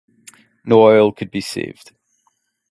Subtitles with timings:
[0.65, 1.91] No oil could be saved.